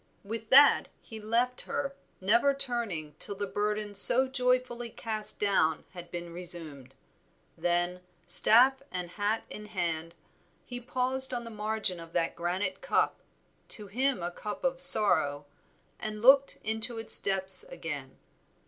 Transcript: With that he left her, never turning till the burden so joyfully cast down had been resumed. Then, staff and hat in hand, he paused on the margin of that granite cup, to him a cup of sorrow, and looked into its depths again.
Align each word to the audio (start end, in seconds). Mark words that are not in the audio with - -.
With 0.23 0.49
that 0.49 0.87
he 0.99 1.19
left 1.19 1.61
her, 1.69 1.93
never 2.19 2.55
turning 2.55 3.13
till 3.19 3.35
the 3.35 3.45
burden 3.45 3.93
so 3.93 4.27
joyfully 4.27 4.89
cast 4.89 5.39
down 5.39 5.85
had 5.91 6.09
been 6.09 6.33
resumed. 6.33 6.95
Then, 7.55 8.01
staff 8.25 8.81
and 8.91 9.11
hat 9.11 9.43
in 9.47 9.67
hand, 9.67 10.15
he 10.65 10.79
paused 10.79 11.35
on 11.35 11.43
the 11.43 11.51
margin 11.51 11.99
of 11.99 12.13
that 12.13 12.35
granite 12.35 12.81
cup, 12.81 13.19
to 13.67 13.85
him 13.85 14.23
a 14.23 14.31
cup 14.31 14.63
of 14.63 14.81
sorrow, 14.81 15.45
and 15.99 16.23
looked 16.23 16.57
into 16.63 16.97
its 16.97 17.19
depths 17.19 17.61
again. 17.65 18.17